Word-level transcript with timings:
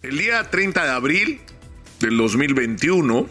El 0.00 0.16
día 0.16 0.48
30 0.48 0.84
de 0.84 0.90
abril 0.90 1.40
del 1.98 2.16
2021, 2.18 3.28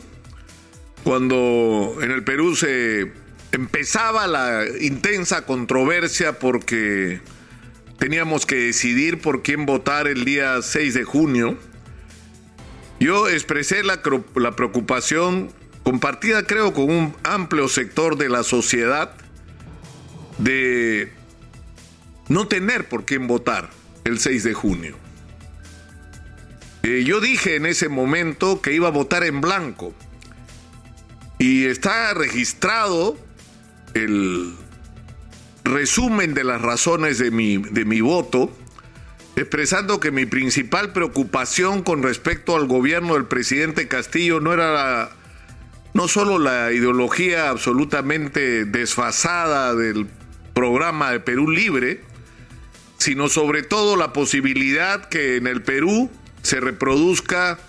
cuando 1.06 1.96
en 2.02 2.12
el 2.12 2.26
Perú 2.26 2.58
se 2.58 3.14
empezaba 3.54 4.28
la 4.28 4.66
intensa 4.82 5.46
controversia 5.46 6.40
porque 6.40 7.22
teníamos 8.00 8.46
que 8.46 8.56
decidir 8.56 9.22
por 9.22 9.44
quién 9.44 9.66
votar 9.66 10.10
el 10.10 10.26
día 10.26 10.62
6 10.62 10.94
de 10.94 11.06
junio, 11.06 11.58
yo 13.00 13.30
expresé 13.30 13.82
la, 13.86 14.02
preocupación 14.02 15.50
compartida 15.84 16.46
creo 16.46 16.74
con 16.74 16.90
un 16.90 17.16
amplio 17.24 17.70
sector 17.70 18.18
de 18.18 18.28
la 18.28 18.44
sociedad 18.44 19.16
de 20.38 21.14
no 22.28 22.50
tener 22.50 22.90
por 22.90 23.06
quién 23.06 23.26
votar 23.26 23.70
el 24.04 24.20
6 24.20 24.44
de 24.44 24.54
junio. 24.54 25.07
Eh, 26.84 27.04
yo 27.06 27.20
dije 27.20 27.56
en 27.56 27.66
ese 27.66 27.90
momento 27.90 28.62
que 28.62 28.74
iba 28.74 28.88
a 28.88 28.92
votar 28.92 29.24
en 29.24 29.42
blanco. 29.42 29.94
Y 31.40 31.66
está 31.66 32.14
registrado 32.14 33.18
el 33.94 34.56
resumen 35.64 36.34
de 36.34 36.44
las 36.44 36.62
razones 36.62 37.18
de 37.20 37.32
mi, 37.32 37.58
de 37.58 37.86
mi 37.86 38.02
voto, 38.02 38.52
expresando 39.36 40.00
que 40.00 40.12
mi 40.12 40.26
principal 40.26 40.94
preocupación 40.94 41.84
con 41.84 42.02
respecto 42.02 42.56
al 42.56 42.68
gobierno 42.68 43.14
del 43.14 43.26
presidente 43.26 43.88
Castillo 43.88 44.40
no 44.40 44.54
era 44.54 45.12
no 45.94 46.08
solo 46.08 46.38
la 46.38 46.72
ideología 46.72 47.50
absolutamente 47.50 48.66
desfasada 48.66 49.74
del 49.74 50.08
programa 50.54 51.12
de 51.12 51.20
Perú 51.20 51.50
Libre, 51.50 52.02
sino 52.98 53.30
sobre 53.30 53.64
todo 53.64 53.96
la 53.96 54.14
posibilidad 54.14 55.08
que 55.10 55.38
en 55.38 55.48
el 55.48 55.62
Perú 55.62 56.10
se 56.42 56.60
reproduzca 56.60 57.60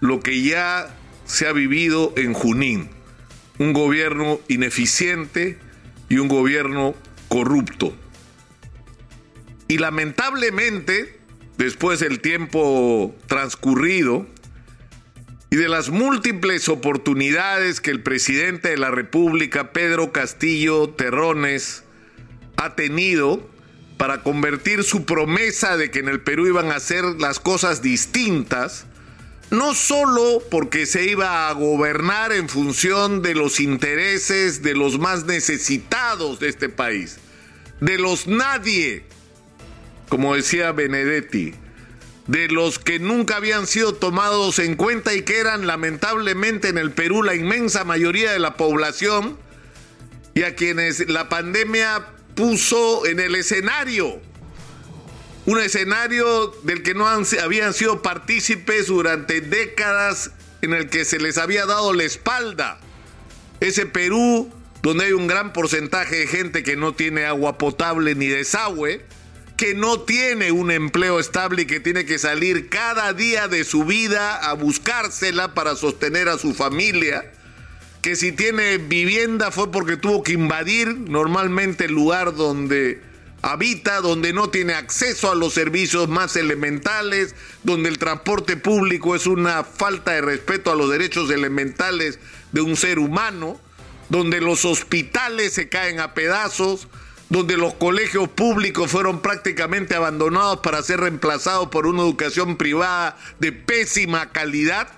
lo 0.00 0.20
que 0.20 0.42
ya 0.42 0.88
se 1.24 1.46
ha 1.46 1.52
vivido 1.52 2.12
en 2.16 2.32
Junín, 2.32 2.90
un 3.58 3.72
gobierno 3.72 4.40
ineficiente 4.48 5.58
y 6.08 6.18
un 6.18 6.28
gobierno 6.28 6.94
corrupto. 7.28 7.94
Y 9.68 9.78
lamentablemente, 9.78 11.18
después 11.56 12.00
del 12.00 12.20
tiempo 12.20 13.14
transcurrido 13.26 14.26
y 15.48 15.56
de 15.56 15.68
las 15.68 15.90
múltiples 15.90 16.68
oportunidades 16.68 17.80
que 17.80 17.90
el 17.90 18.02
presidente 18.02 18.70
de 18.70 18.78
la 18.78 18.90
República, 18.90 19.72
Pedro 19.72 20.12
Castillo 20.12 20.90
Terrones, 20.90 21.84
ha 22.56 22.74
tenido 22.74 23.48
para 24.02 24.24
convertir 24.24 24.82
su 24.82 25.04
promesa 25.04 25.76
de 25.76 25.92
que 25.92 26.00
en 26.00 26.08
el 26.08 26.20
Perú 26.20 26.48
iban 26.48 26.72
a 26.72 26.74
hacer 26.74 27.04
las 27.20 27.38
cosas 27.38 27.82
distintas, 27.82 28.84
no 29.52 29.76
solo 29.76 30.42
porque 30.50 30.86
se 30.86 31.04
iba 31.04 31.48
a 31.48 31.52
gobernar 31.52 32.32
en 32.32 32.48
función 32.48 33.22
de 33.22 33.36
los 33.36 33.60
intereses 33.60 34.60
de 34.60 34.74
los 34.74 34.98
más 34.98 35.26
necesitados 35.26 36.40
de 36.40 36.48
este 36.48 36.68
país, 36.68 37.18
de 37.80 37.96
los 37.96 38.26
nadie, 38.26 39.04
como 40.08 40.34
decía 40.34 40.72
Benedetti, 40.72 41.54
de 42.26 42.48
los 42.48 42.80
que 42.80 42.98
nunca 42.98 43.36
habían 43.36 43.68
sido 43.68 43.94
tomados 43.94 44.58
en 44.58 44.74
cuenta 44.74 45.14
y 45.14 45.22
que 45.22 45.38
eran 45.38 45.68
lamentablemente 45.68 46.70
en 46.70 46.78
el 46.78 46.90
Perú 46.90 47.22
la 47.22 47.36
inmensa 47.36 47.84
mayoría 47.84 48.32
de 48.32 48.40
la 48.40 48.56
población 48.56 49.38
y 50.34 50.42
a 50.42 50.56
quienes 50.56 51.08
la 51.08 51.28
pandemia 51.28 52.04
puso 52.34 53.06
en 53.06 53.20
el 53.20 53.34
escenario. 53.34 54.20
Un 55.44 55.60
escenario 55.60 56.48
del 56.62 56.82
que 56.82 56.94
no 56.94 57.06
habían 57.06 57.74
sido 57.74 58.02
partícipes 58.02 58.86
durante 58.86 59.40
décadas, 59.40 60.30
en 60.60 60.72
el 60.72 60.88
que 60.88 61.04
se 61.04 61.18
les 61.18 61.38
había 61.38 61.66
dado 61.66 61.92
la 61.92 62.04
espalda. 62.04 62.78
Ese 63.60 63.86
Perú, 63.86 64.52
donde 64.82 65.06
hay 65.06 65.12
un 65.12 65.26
gran 65.26 65.52
porcentaje 65.52 66.16
de 66.16 66.26
gente 66.28 66.62
que 66.62 66.76
no 66.76 66.94
tiene 66.94 67.24
agua 67.24 67.58
potable 67.58 68.14
ni 68.14 68.26
desagüe, 68.26 69.04
que 69.56 69.74
no 69.74 70.00
tiene 70.00 70.52
un 70.52 70.70
empleo 70.70 71.18
estable 71.20 71.62
y 71.62 71.66
que 71.66 71.80
tiene 71.80 72.04
que 72.04 72.18
salir 72.18 72.68
cada 72.68 73.12
día 73.12 73.48
de 73.48 73.64
su 73.64 73.84
vida 73.84 74.36
a 74.36 74.54
buscársela 74.54 75.54
para 75.54 75.76
sostener 75.76 76.28
a 76.28 76.38
su 76.38 76.54
familia 76.54 77.30
que 78.02 78.16
si 78.16 78.32
tiene 78.32 78.78
vivienda 78.78 79.52
fue 79.52 79.70
porque 79.70 79.96
tuvo 79.96 80.24
que 80.24 80.32
invadir 80.32 80.88
normalmente 80.88 81.84
el 81.84 81.92
lugar 81.92 82.34
donde 82.34 83.00
habita, 83.42 84.00
donde 84.00 84.32
no 84.32 84.50
tiene 84.50 84.74
acceso 84.74 85.30
a 85.30 85.36
los 85.36 85.54
servicios 85.54 86.08
más 86.08 86.34
elementales, 86.34 87.36
donde 87.62 87.88
el 87.88 87.98
transporte 87.98 88.56
público 88.56 89.14
es 89.14 89.26
una 89.26 89.62
falta 89.62 90.12
de 90.12 90.20
respeto 90.20 90.72
a 90.72 90.74
los 90.74 90.90
derechos 90.90 91.30
elementales 91.30 92.18
de 92.50 92.60
un 92.60 92.76
ser 92.76 92.98
humano, 92.98 93.60
donde 94.08 94.40
los 94.40 94.64
hospitales 94.64 95.52
se 95.52 95.68
caen 95.68 96.00
a 96.00 96.12
pedazos, 96.12 96.88
donde 97.30 97.56
los 97.56 97.74
colegios 97.74 98.28
públicos 98.28 98.90
fueron 98.90 99.22
prácticamente 99.22 99.94
abandonados 99.94 100.58
para 100.58 100.82
ser 100.82 101.00
reemplazados 101.00 101.68
por 101.68 101.86
una 101.86 102.02
educación 102.02 102.56
privada 102.56 103.16
de 103.38 103.52
pésima 103.52 104.32
calidad 104.32 104.88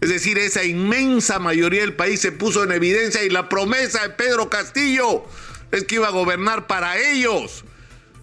es 0.00 0.08
decir, 0.08 0.38
esa 0.38 0.64
inmensa 0.64 1.38
mayoría 1.38 1.82
del 1.82 1.94
país 1.94 2.20
se 2.20 2.32
puso 2.32 2.64
en 2.64 2.72
evidencia 2.72 3.22
y 3.22 3.28
la 3.28 3.48
promesa 3.48 4.02
de 4.02 4.10
Pedro 4.10 4.48
Castillo 4.48 5.24
es 5.72 5.84
que 5.84 5.96
iba 5.96 6.08
a 6.08 6.12
gobernar 6.12 6.66
para 6.66 6.98
ellos. 6.98 7.64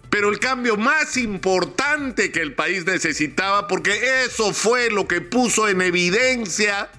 Pero 0.10 0.30
el 0.30 0.40
cambio 0.40 0.78
más 0.78 1.18
importante 1.18 2.32
que 2.32 2.42
el 2.42 2.54
país 2.56 2.86
necesitaba, 2.86 3.68
porque 3.68 4.24
eso 4.26 4.54
fue 4.54 4.90
lo 4.90 5.08
que 5.08 5.22
puso 5.22 5.68
en 5.68 5.82
evidencia 5.82 6.90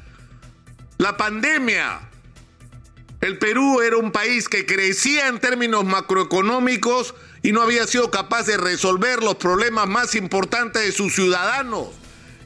la 0.99 1.17
pandemia. 1.17 2.01
El 3.21 3.39
Perú 3.39 3.81
era 3.81 3.97
un 3.97 4.13
país 4.13 4.49
que 4.49 4.65
crecía 4.65 5.27
en 5.27 5.41
términos 5.41 5.85
macroeconómicos 5.85 7.17
y 7.43 7.51
no 7.51 7.63
había 7.63 7.87
sido 7.87 8.13
capaz 8.13 8.45
de 8.47 8.57
resolver 8.57 9.25
los 9.25 9.37
problemas 9.37 9.89
más 9.89 10.15
importantes 10.15 10.85
de 10.85 10.93
sus 10.93 11.15
ciudadanos. 11.15 11.89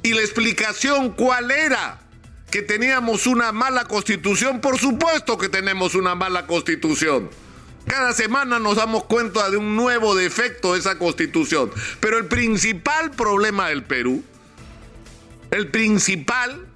¿Y 0.02 0.14
la 0.14 0.22
explicación 0.22 1.10
cuál 1.10 1.50
era? 1.50 2.01
Que 2.52 2.62
teníamos 2.62 3.26
una 3.26 3.50
mala 3.50 3.86
constitución, 3.86 4.60
por 4.60 4.78
supuesto 4.78 5.38
que 5.38 5.48
tenemos 5.48 5.94
una 5.94 6.14
mala 6.14 6.46
constitución. 6.46 7.30
Cada 7.86 8.12
semana 8.12 8.58
nos 8.58 8.76
damos 8.76 9.04
cuenta 9.04 9.48
de 9.48 9.56
un 9.56 9.74
nuevo 9.74 10.14
defecto 10.14 10.74
de 10.74 10.80
esa 10.80 10.98
constitución. 10.98 11.72
Pero 11.98 12.18
el 12.18 12.26
principal 12.26 13.10
problema 13.10 13.70
del 13.70 13.82
Perú, 13.84 14.22
el 15.50 15.68
principal, 15.68 16.66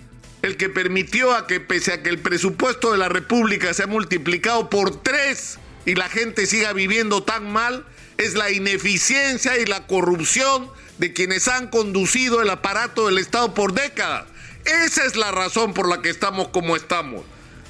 el 0.41 0.57
que 0.57 0.71
permitió 0.71 1.35
a 1.35 1.47
que 1.47 1.61
pese 1.61 1.93
a 1.93 2.03
que 2.03 2.09
el 2.09 2.21
presupuesto 2.21 2.93
de 2.93 2.99
la 2.99 3.11
República 3.11 3.75
se 3.75 3.83
ha 3.83 3.87
multiplicado 3.87 4.71
por 4.71 5.03
tres 5.03 5.59
y 5.85 5.95
la 5.95 6.09
gente 6.09 6.47
siga 6.47 6.73
viviendo 6.73 7.23
tan 7.23 7.53
mal, 7.53 7.85
es 8.17 8.35
la 8.35 8.51
ineficiencia 8.51 9.59
y 9.59 9.67
la 9.67 9.87
corrupción 9.87 10.71
de 10.97 11.13
quienes 11.13 11.49
han 11.49 11.69
conducido 11.69 12.41
el 12.41 12.49
aparato 12.49 13.07
del 13.07 13.19
Estado 13.19 13.53
por 13.53 13.75
décadas. 13.75 14.25
Esa 14.67 15.05
es 15.05 15.17
la 15.17 15.31
razón 15.31 15.75
por 15.75 15.89
la 15.89 16.03
que 16.03 16.11
estamos 16.11 16.49
como 16.49 16.77
estamos. 16.77 17.23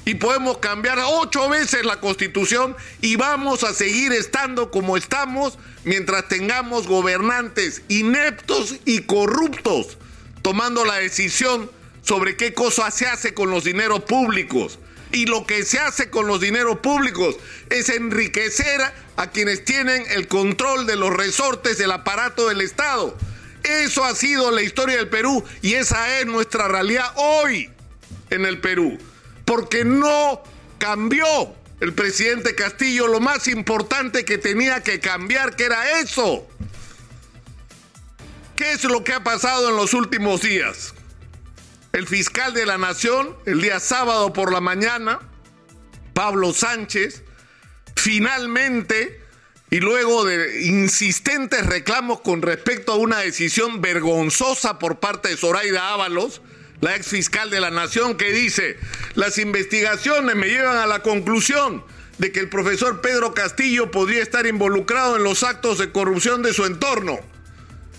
Y 0.05 0.15
podemos 0.15 0.59
cambiar 0.59 0.99
ocho 1.05 1.49
veces 1.49 1.85
la 1.85 1.99
constitución 1.99 2.75
y 3.01 3.17
vamos 3.17 3.63
a 3.63 3.73
seguir 3.73 4.13
estando 4.13 4.71
como 4.71 4.95
estamos 4.95 5.57
mientras 5.83 6.27
tengamos 6.29 6.87
gobernantes 6.87 7.81
ineptos 7.89 8.75
y 8.85 9.01
corruptos 9.01 9.97
tomando 10.41 10.85
la 10.85 10.95
decisión 10.95 11.69
sobre 12.03 12.37
qué 12.37 12.53
cosa 12.53 12.89
se 12.89 13.05
hace 13.05 13.33
con 13.33 13.51
los 13.51 13.65
dineros 13.65 13.99
públicos. 14.01 14.79
Y 15.11 15.25
lo 15.25 15.45
que 15.45 15.65
se 15.65 15.79
hace 15.79 16.09
con 16.09 16.25
los 16.25 16.39
dineros 16.39 16.79
públicos 16.79 17.35
es 17.69 17.89
enriquecer 17.89 18.79
a 19.17 19.31
quienes 19.31 19.65
tienen 19.65 20.05
el 20.11 20.29
control 20.29 20.85
de 20.85 20.95
los 20.95 21.13
resortes 21.13 21.77
del 21.77 21.91
aparato 21.91 22.47
del 22.47 22.61
Estado. 22.61 23.17
Eso 23.67 24.05
ha 24.05 24.15
sido 24.15 24.49
la 24.49 24.61
historia 24.61 24.95
del 24.95 25.09
Perú 25.09 25.43
y 25.61 25.73
esa 25.73 26.19
es 26.19 26.25
nuestra 26.25 26.69
realidad 26.69 27.11
hoy 27.15 27.69
en 28.29 28.45
el 28.45 28.61
Perú. 28.61 28.97
Porque 29.43 29.83
no 29.83 30.41
cambió 30.77 31.25
el 31.81 31.93
presidente 31.93 32.55
Castillo 32.55 33.07
lo 33.07 33.19
más 33.19 33.47
importante 33.47 34.23
que 34.23 34.37
tenía 34.37 34.81
que 34.83 35.01
cambiar, 35.01 35.55
que 35.57 35.65
era 35.65 35.99
eso. 35.99 36.47
¿Qué 38.55 38.71
es 38.71 38.85
lo 38.85 39.03
que 39.03 39.13
ha 39.13 39.23
pasado 39.23 39.69
en 39.69 39.75
los 39.75 39.93
últimos 39.93 40.41
días? 40.41 40.93
El 41.91 42.07
fiscal 42.07 42.53
de 42.53 42.65
la 42.65 42.77
Nación, 42.77 43.35
el 43.45 43.61
día 43.61 43.79
sábado 43.79 44.31
por 44.31 44.53
la 44.53 44.61
mañana, 44.61 45.19
Pablo 46.13 46.53
Sánchez, 46.53 47.23
finalmente 47.95 49.26
y 49.69 49.79
luego 49.79 50.23
de 50.23 50.61
insistentes 50.63 51.65
reclamos 51.65 52.21
con 52.21 52.41
respecto 52.41 52.93
a 52.93 52.97
una 52.97 53.19
decisión 53.19 53.81
vergonzosa 53.81 54.79
por 54.79 54.99
parte 54.99 55.29
de 55.29 55.37
Zoraida 55.37 55.93
Ábalos, 55.93 56.41
la 56.79 56.95
ex 56.95 57.07
fiscal 57.07 57.49
de 57.49 57.59
la 57.59 57.71
Nación, 57.71 58.17
que 58.17 58.31
dice, 58.31 58.77
las 59.15 59.37
investigaciones 59.37 60.35
me 60.35 60.47
llevan 60.47 60.77
a 60.77 60.87
la 60.87 61.01
conclusión 61.01 61.83
de 62.17 62.31
que 62.31 62.39
el 62.39 62.49
profesor 62.49 63.01
Pedro 63.01 63.33
Castillo 63.33 63.91
podría 63.91 64.23
estar 64.23 64.47
involucrado 64.47 65.17
en 65.17 65.23
los 65.23 65.43
actos 65.43 65.79
de 65.79 65.91
corrupción 65.91 66.43
de 66.43 66.53
su 66.53 66.65
entorno, 66.65 67.19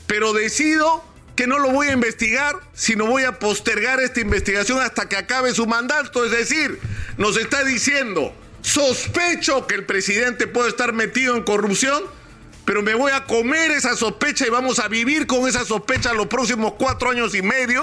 pero 0.07 0.33
decido 0.33 1.05
que 1.37 1.47
no 1.47 1.59
lo 1.59 1.71
voy 1.71 1.89
a 1.89 1.93
investigar, 1.93 2.57
sino 2.73 3.07
voy 3.07 3.25
a 3.25 3.39
postergar 3.39 4.01
esta 4.01 4.21
investigación 4.21 4.81
hasta 4.81 5.09
que 5.09 5.17
acabe 5.17 5.55
su 5.55 5.67
mandato. 5.67 6.25
Es 6.25 6.33
decir, 6.33 6.81
nos 7.17 7.37
está 7.37 7.63
diciendo, 7.63 8.35
sospecho 8.69 9.67
que 9.67 9.75
el 9.75 9.85
presidente 9.85 10.47
puede 10.47 10.69
estar 10.69 10.93
metido 10.93 11.37
en 11.37 11.43
corrupción, 11.43 12.03
pero 12.65 12.83
me 12.83 12.95
voy 12.95 13.13
a 13.13 13.25
comer 13.25 13.71
esa 13.71 13.97
sospecha 13.97 14.47
y 14.47 14.51
vamos 14.51 14.79
a 14.79 14.89
vivir 14.89 15.27
con 15.27 15.49
esa 15.49 15.65
sospecha 15.65 16.13
los 16.13 16.27
próximos 16.27 16.75
cuatro 16.79 17.11
años 17.11 17.35
y 17.35 17.41
medio. 17.41 17.83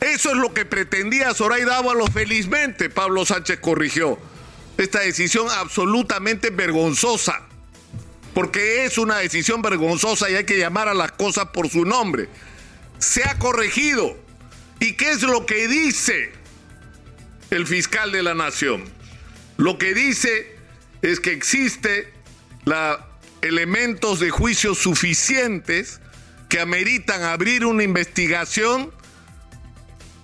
Eso 0.00 0.30
es 0.30 0.36
lo 0.36 0.52
que 0.52 0.64
pretendía 0.64 1.34
Zoraida 1.34 1.78
Ábalos. 1.78 2.10
Felizmente, 2.10 2.90
Pablo 2.90 3.24
Sánchez 3.24 3.60
corrigió 3.60 4.18
esta 4.76 5.00
decisión 5.00 5.46
absolutamente 5.50 6.50
vergonzosa, 6.50 7.42
porque 8.34 8.84
es 8.84 8.98
una 8.98 9.18
decisión 9.18 9.62
vergonzosa 9.62 10.30
y 10.30 10.34
hay 10.34 10.44
que 10.44 10.58
llamar 10.58 10.88
a 10.88 10.94
las 10.94 11.12
cosas 11.12 11.46
por 11.52 11.68
su 11.68 11.84
nombre. 11.84 12.28
Se 12.98 13.22
ha 13.22 13.38
corregido. 13.38 14.16
¿Y 14.80 14.92
qué 14.92 15.10
es 15.10 15.22
lo 15.22 15.46
que 15.46 15.66
dice 15.66 16.32
el 17.50 17.66
fiscal 17.66 18.12
de 18.12 18.22
la 18.22 18.34
nación? 18.34 18.97
Lo 19.58 19.76
que 19.76 19.92
dice 19.92 20.56
es 21.02 21.18
que 21.18 21.32
existe 21.32 22.12
la 22.64 23.08
elementos 23.42 24.20
de 24.20 24.30
juicio 24.30 24.74
suficientes 24.76 26.00
que 26.48 26.60
ameritan 26.60 27.22
abrir 27.22 27.66
una 27.66 27.82
investigación 27.82 28.92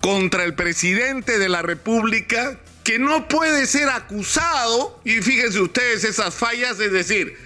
contra 0.00 0.44
el 0.44 0.54
presidente 0.54 1.38
de 1.38 1.48
la 1.48 1.62
República 1.62 2.60
que 2.84 3.00
no 3.00 3.26
puede 3.26 3.66
ser 3.66 3.88
acusado, 3.88 5.00
y 5.04 5.20
fíjense 5.20 5.60
ustedes 5.60 6.04
esas 6.04 6.34
fallas, 6.34 6.78
es 6.78 6.92
decir, 6.92 7.36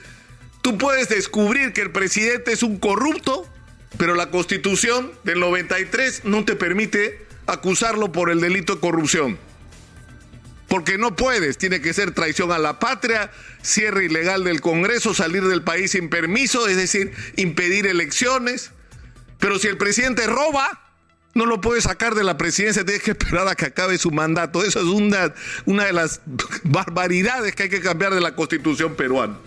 tú 0.60 0.76
puedes 0.76 1.08
descubrir 1.08 1.72
que 1.72 1.80
el 1.80 1.90
presidente 1.90 2.52
es 2.52 2.62
un 2.62 2.78
corrupto, 2.78 3.46
pero 3.96 4.14
la 4.14 4.30
constitución 4.30 5.10
del 5.24 5.40
93 5.40 6.24
no 6.24 6.44
te 6.44 6.54
permite 6.54 7.26
acusarlo 7.46 8.12
por 8.12 8.30
el 8.30 8.40
delito 8.40 8.74
de 8.74 8.80
corrupción 8.80 9.47
porque 10.68 10.98
no 10.98 11.16
puedes, 11.16 11.56
tiene 11.56 11.80
que 11.80 11.94
ser 11.94 12.12
traición 12.12 12.52
a 12.52 12.58
la 12.58 12.78
patria, 12.78 13.30
cierre 13.62 14.04
ilegal 14.04 14.44
del 14.44 14.60
Congreso, 14.60 15.14
salir 15.14 15.44
del 15.44 15.62
país 15.62 15.92
sin 15.92 16.10
permiso, 16.10 16.68
es 16.68 16.76
decir, 16.76 17.12
impedir 17.36 17.86
elecciones. 17.86 18.70
Pero 19.38 19.58
si 19.58 19.66
el 19.68 19.78
presidente 19.78 20.26
roba, 20.26 20.82
no 21.34 21.46
lo 21.46 21.62
puede 21.62 21.80
sacar 21.80 22.14
de 22.14 22.22
la 22.22 22.36
presidencia, 22.36 22.84
tiene 22.84 23.00
que 23.00 23.12
esperar 23.12 23.48
a 23.48 23.54
que 23.54 23.66
acabe 23.66 23.96
su 23.96 24.10
mandato. 24.10 24.62
Eso 24.62 24.80
es 24.80 24.86
una, 24.86 25.32
una 25.64 25.86
de 25.86 25.94
las 25.94 26.20
barbaridades 26.64 27.54
que 27.54 27.64
hay 27.64 27.68
que 27.70 27.80
cambiar 27.80 28.14
de 28.14 28.20
la 28.20 28.34
constitución 28.36 28.94
peruana. 28.94 29.38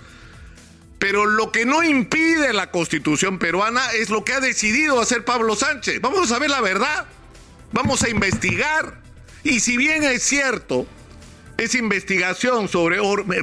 Pero 0.97 1.27
lo 1.27 1.51
que 1.51 1.65
no 1.65 1.83
impide 1.83 2.51
la 2.53 2.71
constitución 2.71 3.37
peruana 3.37 3.91
es 3.91 4.09
lo 4.09 4.23
que 4.23 4.33
ha 4.33 4.39
decidido 4.39 4.99
hacer 4.99 5.23
Pablo 5.23 5.55
Sánchez. 5.55 6.01
Vamos 6.01 6.31
a 6.31 6.39
ver 6.39 6.49
la 6.49 6.61
verdad, 6.61 7.05
vamos 7.71 8.01
a 8.03 8.09
investigar. 8.09 8.99
Y 9.43 9.59
si 9.59 9.77
bien 9.77 10.03
es 10.03 10.23
cierto 10.23 10.87
esa 11.63 11.77
investigación 11.77 12.67
sobre... 12.67 12.97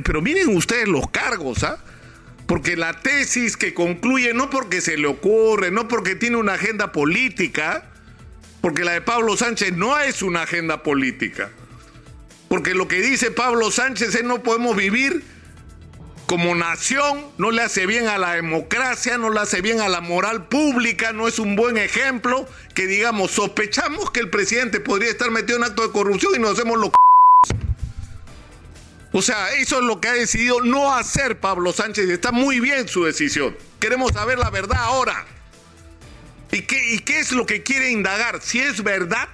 Pero 0.04 0.20
miren 0.22 0.56
ustedes 0.56 0.88
los 0.88 1.08
cargos, 1.10 1.62
¿ah? 1.64 1.78
Porque 2.46 2.76
la 2.76 3.00
tesis 3.00 3.56
que 3.56 3.74
concluye, 3.74 4.32
no 4.32 4.48
porque 4.50 4.80
se 4.80 4.96
le 4.96 5.06
ocurre, 5.06 5.70
no 5.70 5.86
porque 5.86 6.14
tiene 6.14 6.36
una 6.36 6.54
agenda 6.54 6.92
política, 6.92 7.84
porque 8.62 8.84
la 8.84 8.92
de 8.92 9.02
Pablo 9.02 9.36
Sánchez 9.36 9.74
no 9.74 9.98
es 9.98 10.22
una 10.22 10.42
agenda 10.42 10.82
política. 10.82 11.50
Porque 12.48 12.74
lo 12.74 12.88
que 12.88 13.02
dice 13.02 13.30
Pablo 13.30 13.70
Sánchez 13.70 14.14
es 14.14 14.24
no 14.24 14.42
podemos 14.42 14.74
vivir 14.76 15.22
como 16.26 16.54
nación, 16.54 17.24
no 17.38 17.50
le 17.50 17.62
hace 17.62 17.86
bien 17.86 18.06
a 18.06 18.18
la 18.18 18.34
democracia, 18.34 19.16
no 19.16 19.30
le 19.30 19.40
hace 19.40 19.62
bien 19.62 19.80
a 19.80 19.88
la 19.88 20.02
moral 20.02 20.48
pública, 20.48 21.12
no 21.12 21.26
es 21.26 21.38
un 21.38 21.56
buen 21.56 21.78
ejemplo 21.78 22.46
que 22.74 22.86
digamos, 22.86 23.30
sospechamos 23.30 24.10
que 24.10 24.20
el 24.20 24.28
presidente 24.28 24.78
podría 24.80 25.10
estar 25.10 25.30
metido 25.30 25.56
en 25.56 25.64
acto 25.64 25.82
de 25.82 25.90
corrupción 25.90 26.32
y 26.36 26.38
nos 26.38 26.52
hacemos 26.52 26.78
lo 26.78 26.92
o 29.12 29.22
sea, 29.22 29.52
eso 29.54 29.78
es 29.78 29.84
lo 29.84 30.00
que 30.00 30.08
ha 30.08 30.12
decidido 30.12 30.60
no 30.60 30.94
hacer 30.94 31.40
Pablo 31.40 31.72
Sánchez 31.72 32.08
está 32.10 32.30
muy 32.30 32.60
bien 32.60 32.88
su 32.88 33.04
decisión. 33.04 33.56
Queremos 33.80 34.12
saber 34.12 34.38
la 34.38 34.50
verdad 34.50 34.78
ahora. 34.78 35.26
¿Y 36.52 36.62
qué, 36.62 36.94
¿Y 36.94 36.98
qué 37.00 37.20
es 37.20 37.32
lo 37.32 37.46
que 37.46 37.62
quiere 37.62 37.90
indagar? 37.90 38.40
Si 38.42 38.60
es 38.60 38.82
verdad 38.82 39.28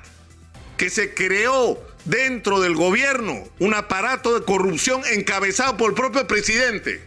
que 0.76 0.90
se 0.90 1.14
creó 1.14 1.80
dentro 2.04 2.60
del 2.60 2.74
gobierno 2.74 3.44
un 3.58 3.74
aparato 3.74 4.38
de 4.38 4.44
corrupción 4.44 5.02
encabezado 5.12 5.76
por 5.76 5.90
el 5.90 5.94
propio 5.94 6.26
presidente, 6.26 7.02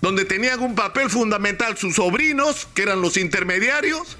donde 0.00 0.24
tenían 0.24 0.60
un 0.60 0.74
papel 0.74 1.10
fundamental 1.10 1.76
sus 1.76 1.96
sobrinos, 1.96 2.68
que 2.74 2.82
eran 2.82 3.00
los 3.00 3.16
intermediarios, 3.16 4.16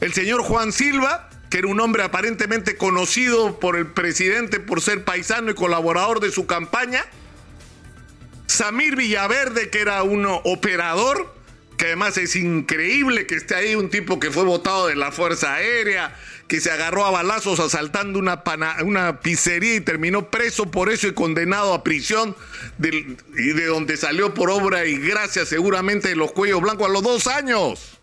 el 0.00 0.12
señor 0.12 0.42
Juan 0.42 0.72
Silva, 0.72 1.28
que 1.56 1.60
era 1.60 1.68
un 1.68 1.80
hombre 1.80 2.02
aparentemente 2.02 2.76
conocido 2.76 3.58
por 3.58 3.76
el 3.76 3.86
presidente 3.86 4.60
por 4.60 4.82
ser 4.82 5.04
paisano 5.04 5.50
y 5.50 5.54
colaborador 5.54 6.20
de 6.20 6.30
su 6.30 6.44
campaña. 6.44 7.02
Samir 8.46 8.94
Villaverde, 8.94 9.70
que 9.70 9.80
era 9.80 10.02
un 10.02 10.26
operador, 10.26 11.34
que 11.78 11.86
además 11.86 12.18
es 12.18 12.36
increíble 12.36 13.26
que 13.26 13.36
esté 13.36 13.54
ahí 13.54 13.74
un 13.74 13.88
tipo 13.88 14.20
que 14.20 14.30
fue 14.30 14.44
votado 14.44 14.88
de 14.88 14.96
la 14.96 15.12
Fuerza 15.12 15.54
Aérea, 15.54 16.14
que 16.46 16.60
se 16.60 16.70
agarró 16.70 17.06
a 17.06 17.10
balazos 17.10 17.58
asaltando 17.58 18.18
una, 18.18 18.42
una 18.84 19.20
pizzería 19.20 19.76
y 19.76 19.80
terminó 19.80 20.30
preso 20.30 20.70
por 20.70 20.90
eso 20.90 21.06
y 21.06 21.14
condenado 21.14 21.72
a 21.72 21.82
prisión, 21.82 22.36
y 22.82 23.52
de 23.54 23.64
donde 23.64 23.96
salió 23.96 24.34
por 24.34 24.50
obra 24.50 24.84
y 24.84 24.98
gracia 24.98 25.46
seguramente 25.46 26.08
de 26.08 26.16
los 26.16 26.32
cuellos 26.32 26.60
blancos 26.60 26.90
a 26.90 26.92
los 26.92 27.02
dos 27.02 27.26
años. 27.26 27.98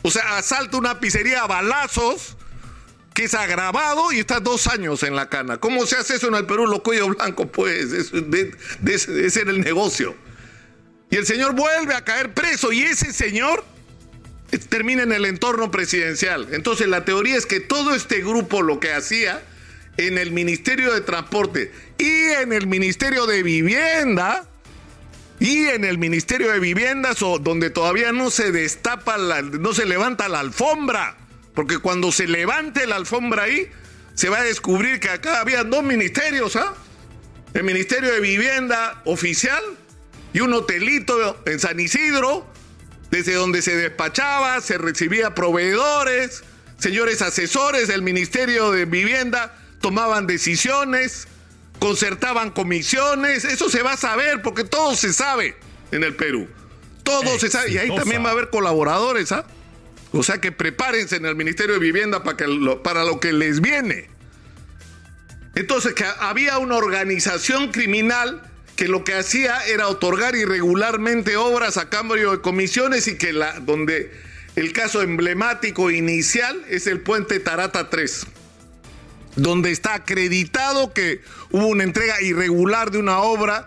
O 0.00 0.10
sea, 0.10 0.38
asalta 0.38 0.78
una 0.78 0.98
pizzería 0.98 1.42
a 1.42 1.46
balazos 1.46 2.38
que 3.14 3.24
es 3.24 3.34
agravado 3.34 4.12
y 4.12 4.18
está 4.18 4.40
dos 4.40 4.66
años 4.66 5.04
en 5.04 5.14
la 5.14 5.28
cana. 5.28 5.58
¿Cómo 5.58 5.86
se 5.86 5.96
hace 5.96 6.16
eso 6.16 6.28
en 6.28 6.34
el 6.34 6.46
Perú, 6.46 6.66
los 6.66 6.82
cuellos 6.82 7.16
blancos? 7.16 7.46
Pues 7.52 7.92
ese 7.92 9.40
era 9.40 9.50
el 9.52 9.60
negocio. 9.60 10.16
Y 11.10 11.16
el 11.16 11.24
señor 11.24 11.54
vuelve 11.54 11.94
a 11.94 12.04
caer 12.04 12.34
preso 12.34 12.72
y 12.72 12.82
ese 12.82 13.12
señor 13.12 13.64
termina 14.68 15.04
en 15.04 15.12
el 15.12 15.26
entorno 15.26 15.70
presidencial. 15.70 16.48
Entonces 16.50 16.88
la 16.88 17.04
teoría 17.04 17.36
es 17.36 17.46
que 17.46 17.60
todo 17.60 17.94
este 17.94 18.20
grupo 18.20 18.62
lo 18.62 18.80
que 18.80 18.92
hacía 18.92 19.40
en 19.96 20.18
el 20.18 20.32
Ministerio 20.32 20.92
de 20.92 21.00
Transporte 21.00 21.72
y 21.98 22.10
en 22.42 22.52
el 22.52 22.66
Ministerio 22.66 23.26
de 23.26 23.44
Vivienda, 23.44 24.44
y 25.38 25.66
en 25.66 25.84
el 25.84 25.98
Ministerio 25.98 26.50
de 26.50 26.58
Viviendas, 26.58 27.18
donde 27.18 27.70
todavía 27.70 28.12
no 28.12 28.30
se 28.30 28.50
destapa, 28.50 29.18
no 29.18 29.74
se 29.74 29.84
levanta 29.84 30.28
la 30.28 30.40
alfombra 30.40 31.16
porque 31.54 31.78
cuando 31.78 32.12
se 32.12 32.26
levante 32.26 32.86
la 32.86 32.96
alfombra 32.96 33.44
ahí, 33.44 33.70
se 34.14 34.28
va 34.28 34.38
a 34.38 34.42
descubrir 34.42 35.00
que 35.00 35.08
acá 35.08 35.40
había 35.40 35.64
dos 35.64 35.82
ministerios, 35.82 36.56
¿ah? 36.56 36.74
El 37.52 37.64
Ministerio 37.64 38.12
de 38.12 38.20
Vivienda 38.20 39.00
oficial 39.04 39.62
y 40.32 40.40
un 40.40 40.52
hotelito 40.52 41.40
en 41.46 41.60
San 41.60 41.78
Isidro, 41.78 42.46
desde 43.10 43.34
donde 43.34 43.62
se 43.62 43.76
despachaba, 43.76 44.60
se 44.60 44.76
recibía 44.78 45.34
proveedores, 45.34 46.42
señores 46.78 47.22
asesores 47.22 47.86
del 47.86 48.02
Ministerio 48.02 48.72
de 48.72 48.84
Vivienda 48.84 49.54
tomaban 49.80 50.26
decisiones, 50.26 51.28
concertaban 51.78 52.50
comisiones, 52.50 53.44
eso 53.44 53.68
se 53.68 53.82
va 53.82 53.92
a 53.92 53.96
saber 53.98 54.40
porque 54.40 54.64
todo 54.64 54.96
se 54.96 55.12
sabe 55.12 55.56
en 55.92 56.02
el 56.02 56.16
Perú. 56.16 56.48
Todo 57.02 57.38
se 57.38 57.50
sabe 57.50 57.70
y 57.70 57.76
ahí 57.76 57.94
también 57.94 58.24
va 58.24 58.30
a 58.30 58.32
haber 58.32 58.48
colaboradores, 58.48 59.30
¿ah? 59.30 59.44
O 60.16 60.22
sea 60.22 60.40
que 60.40 60.52
prepárense 60.52 61.16
en 61.16 61.26
el 61.26 61.34
Ministerio 61.34 61.74
de 61.74 61.80
Vivienda 61.80 62.22
para, 62.22 62.36
que 62.36 62.46
lo, 62.46 62.84
para 62.84 63.02
lo 63.02 63.18
que 63.18 63.32
les 63.32 63.60
viene. 63.60 64.08
Entonces, 65.56 65.92
que 65.94 66.04
había 66.20 66.58
una 66.58 66.76
organización 66.76 67.72
criminal 67.72 68.40
que 68.76 68.86
lo 68.86 69.02
que 69.02 69.14
hacía 69.14 69.66
era 69.66 69.88
otorgar 69.88 70.36
irregularmente 70.36 71.36
obras 71.36 71.78
a 71.78 71.90
cambio 71.90 72.30
de 72.30 72.40
comisiones 72.40 73.08
y 73.08 73.18
que 73.18 73.32
la, 73.32 73.58
donde 73.58 74.12
el 74.54 74.72
caso 74.72 75.02
emblemático 75.02 75.90
inicial 75.90 76.64
es 76.68 76.86
el 76.86 77.00
puente 77.00 77.40
Tarata 77.40 77.90
3, 77.90 78.26
donde 79.34 79.72
está 79.72 79.94
acreditado 79.94 80.92
que 80.92 81.22
hubo 81.50 81.66
una 81.66 81.82
entrega 81.82 82.22
irregular 82.22 82.92
de 82.92 82.98
una 82.98 83.18
obra 83.18 83.66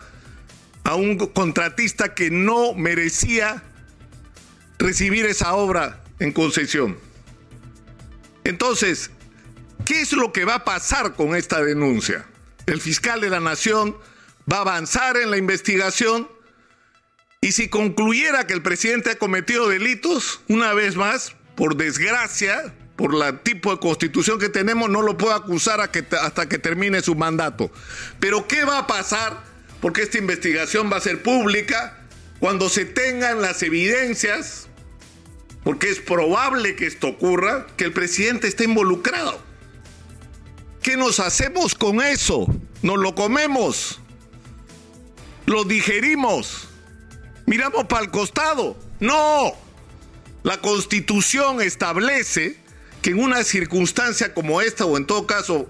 a 0.86 0.96
un 0.96 1.18
contratista 1.18 2.13
que 2.13 2.32
no 2.32 2.74
merecía 2.74 3.63
recibir 4.80 5.25
esa 5.25 5.54
obra 5.54 6.04
en 6.20 6.32
concesión. 6.32 6.98
Entonces, 8.44 9.12
¿qué 9.86 10.02
es 10.02 10.14
lo 10.14 10.32
que 10.32 10.46
va 10.46 10.56
a 10.56 10.66
pasar 10.66 11.16
con 11.16 11.36
esta 11.36 11.62
denuncia? 11.62 12.26
El 12.66 12.82
fiscal 12.82 13.22
de 13.22 13.30
la 13.30 13.40
Nación 13.40 13.98
va 14.52 14.58
a 14.58 14.62
avanzar 14.62 15.18
en 15.18 15.32
la 15.32 15.38
investigación 15.38 16.28
y 17.42 17.52
si 17.52 17.70
concluyera 17.70 18.48
que 18.48 18.54
el 18.54 18.62
presidente 18.62 19.12
ha 19.12 19.18
cometido 19.18 19.70
delitos, 19.70 20.42
una 20.48 20.74
vez 20.74 20.96
más, 20.96 21.36
por 21.56 21.76
desgracia, 21.76 22.74
por 22.96 23.14
el 23.14 23.40
tipo 23.42 23.72
de 23.72 23.80
constitución 23.80 24.40
que 24.40 24.50
tenemos, 24.50 24.90
no 24.90 25.02
lo 25.02 25.18
puede 25.18 25.36
acusar 25.36 25.80
hasta 25.80 26.50
que 26.50 26.58
termine 26.58 27.02
su 27.02 27.16
mandato. 27.16 27.72
Pero 28.20 28.48
¿qué 28.48 28.66
va 28.66 28.80
a 28.80 28.88
pasar? 28.88 29.44
Porque 29.82 30.02
esta 30.02 30.18
investigación 30.18 30.92
va 30.92 30.98
a 30.98 31.02
ser 31.02 31.22
pública 31.22 32.00
cuando 32.40 32.70
se 32.70 32.86
tengan 32.86 33.42
las 33.42 33.62
evidencias 33.62 34.68
porque 35.68 35.90
es 35.90 36.00
probable 36.00 36.78
que 36.78 36.88
esto 36.88 37.10
ocurra, 37.10 37.68
que 37.76 37.84
el 37.84 37.92
presidente 37.92 38.48
esté 38.48 38.64
involucrado. 38.64 39.38
¿Qué 40.82 40.96
nos 40.96 41.20
hacemos 41.20 41.76
con 41.76 42.00
eso? 42.00 42.48
¿Nos 42.84 42.98
lo 42.98 43.16
comemos? 43.16 44.00
¿Lo 45.46 45.66
digerimos? 45.66 46.70
¿Miramos 47.46 47.84
para 47.88 48.02
el 48.02 48.12
costado? 48.12 48.80
No. 49.02 49.52
La 50.44 50.62
constitución 50.62 51.62
establece 51.62 52.58
que 53.02 53.10
en 53.10 53.20
una 53.20 53.44
circunstancia 53.44 54.34
como 54.34 54.62
esta, 54.62 54.86
o 54.86 54.96
en 54.96 55.06
todo 55.06 55.28
caso, 55.28 55.68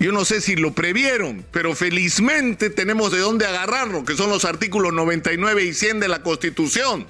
yo 0.00 0.10
no 0.10 0.24
sé 0.24 0.40
si 0.40 0.56
lo 0.56 0.74
previeron, 0.74 1.46
pero 1.52 1.76
felizmente 1.76 2.70
tenemos 2.70 3.12
de 3.12 3.20
dónde 3.20 3.46
agarrarlo, 3.46 4.04
que 4.04 4.16
son 4.16 4.30
los 4.30 4.44
artículos 4.44 4.92
99 4.92 5.62
y 5.62 5.74
100 5.74 6.00
de 6.00 6.08
la 6.08 6.24
Constitución. 6.24 7.06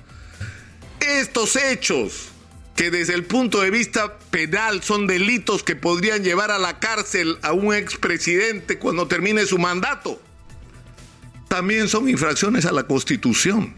Estos 1.07 1.55
hechos, 1.55 2.31
que 2.75 2.91
desde 2.91 3.15
el 3.15 3.25
punto 3.25 3.61
de 3.61 3.71
vista 3.71 4.19
penal 4.31 4.83
son 4.83 5.07
delitos 5.07 5.63
que 5.63 5.77
podrían 5.77 6.25
llevar 6.25 6.51
a 6.51 6.59
la 6.59 6.81
cárcel 6.81 7.39
a 7.43 7.53
un 7.53 7.73
expresidente 7.73 8.79
cuando 8.79 9.07
termine 9.07 9.47
su 9.47 9.59
mandato, 9.59 10.21
también 11.49 11.89
son 11.89 12.09
infracciones 12.09 12.67
a 12.67 12.73
la 12.73 12.89
Constitución. 12.89 13.75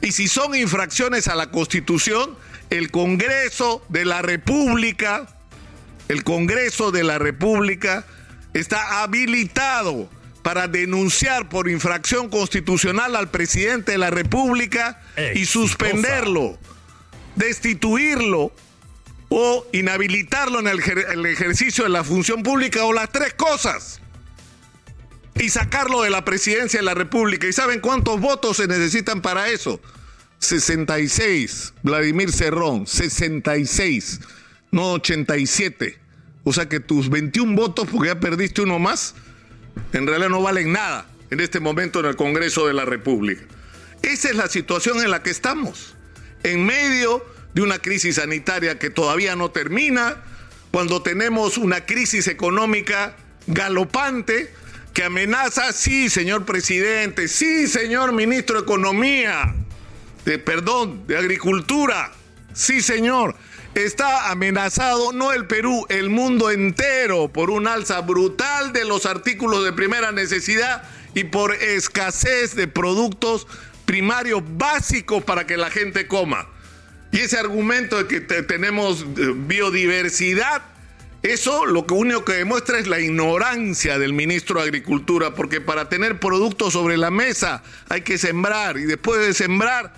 Y 0.00 0.12
si 0.12 0.28
son 0.28 0.54
infracciones 0.54 1.28
a 1.28 1.34
la 1.34 1.50
Constitución, 1.50 2.36
el 2.70 2.90
Congreso 2.90 3.84
de 3.90 4.06
la 4.06 4.22
República, 4.22 5.28
el 6.08 6.24
Congreso 6.24 6.90
de 6.90 7.04
la 7.04 7.18
República 7.18 8.06
está 8.54 9.02
habilitado 9.02 10.08
para 10.42 10.68
denunciar 10.68 11.48
por 11.48 11.68
infracción 11.68 12.28
constitucional 12.28 13.16
al 13.16 13.30
presidente 13.30 13.92
de 13.92 13.98
la 13.98 14.10
República 14.10 15.02
y 15.34 15.44
suspenderlo, 15.44 16.58
destituirlo 17.36 18.52
o 19.28 19.66
inhabilitarlo 19.72 20.60
en 20.60 20.68
el, 20.68 20.80
el, 21.12 21.26
ejercicio 21.26 21.84
de 21.84 21.90
la 21.90 22.02
función 22.04 22.42
pública 22.42 22.84
o 22.84 22.92
las 22.92 23.10
tres 23.10 23.34
cosas. 23.34 24.00
Y 25.36 25.48
sacarlo 25.50 26.02
de 26.02 26.10
la 26.10 26.24
presidencia 26.24 26.80
de 26.80 26.84
la 26.84 26.94
República. 26.94 27.46
¿Y 27.46 27.52
saben 27.52 27.80
cuántos 27.80 28.20
votos 28.20 28.56
se 28.56 28.66
necesitan 28.66 29.22
para 29.22 29.48
eso? 29.48 29.80
66, 30.40 31.74
Vladimir 31.82 32.32
Cerrón, 32.32 32.86
66, 32.86 34.20
no 34.70 34.92
87. 34.92 35.98
O 36.44 36.52
sea 36.52 36.68
que 36.68 36.80
tus 36.80 37.10
21 37.10 37.54
votos, 37.54 37.86
porque 37.90 38.08
ya 38.08 38.18
perdiste 38.18 38.62
uno 38.62 38.78
más, 38.78 39.14
en 39.92 40.06
realidad 40.06 40.28
no 40.28 40.42
valen 40.42 40.72
nada 40.72 41.06
en 41.30 41.40
este 41.40 41.60
momento 41.60 42.00
en 42.00 42.06
el 42.06 42.16
Congreso 42.16 42.66
de 42.66 42.74
la 42.74 42.84
República. 42.84 43.42
Esa 44.02 44.30
es 44.30 44.36
la 44.36 44.48
situación 44.48 45.00
en 45.02 45.10
la 45.10 45.22
que 45.22 45.30
estamos. 45.30 45.94
En 46.42 46.64
medio 46.64 47.24
de 47.54 47.62
una 47.62 47.78
crisis 47.78 48.16
sanitaria 48.16 48.78
que 48.78 48.90
todavía 48.90 49.36
no 49.36 49.50
termina, 49.50 50.22
cuando 50.70 51.02
tenemos 51.02 51.58
una 51.58 51.84
crisis 51.84 52.28
económica 52.28 53.16
galopante 53.46 54.52
que 54.94 55.04
amenaza, 55.04 55.72
sí, 55.72 56.08
señor 56.08 56.44
presidente, 56.44 57.28
sí, 57.28 57.66
señor 57.66 58.12
ministro 58.12 58.56
de 58.56 58.62
Economía, 58.62 59.54
de 60.24 60.38
perdón, 60.38 61.06
de 61.06 61.16
agricultura. 61.16 62.12
Sí, 62.52 62.80
señor. 62.80 63.36
Está 63.74 64.30
amenazado 64.30 65.12
no 65.12 65.32
el 65.32 65.46
Perú, 65.46 65.86
el 65.88 66.10
mundo 66.10 66.50
entero 66.50 67.28
por 67.28 67.50
un 67.50 67.68
alza 67.68 68.00
brutal 68.00 68.72
de 68.72 68.84
los 68.84 69.06
artículos 69.06 69.64
de 69.64 69.72
primera 69.72 70.10
necesidad 70.10 70.82
y 71.14 71.24
por 71.24 71.54
escasez 71.54 72.56
de 72.56 72.66
productos 72.66 73.46
primarios 73.84 74.42
básicos 74.56 75.22
para 75.22 75.46
que 75.46 75.56
la 75.56 75.70
gente 75.70 76.08
coma. 76.08 76.48
Y 77.12 77.18
ese 77.18 77.38
argumento 77.38 78.02
de 78.02 78.08
que 78.08 78.20
tenemos 78.42 79.02
eh, 79.02 79.34
biodiversidad, 79.36 80.62
eso 81.22 81.64
lo 81.64 81.84
único 81.90 82.24
que 82.24 82.32
demuestra 82.32 82.78
es 82.78 82.88
la 82.88 82.98
ignorancia 82.98 83.98
del 83.98 84.12
ministro 84.12 84.60
de 84.60 84.66
Agricultura, 84.66 85.34
porque 85.34 85.60
para 85.60 85.88
tener 85.88 86.18
productos 86.18 86.72
sobre 86.72 86.96
la 86.96 87.10
mesa 87.10 87.62
hay 87.88 88.00
que 88.00 88.18
sembrar 88.18 88.78
y 88.78 88.84
después 88.84 89.20
de 89.20 89.32
sembrar 89.32 89.92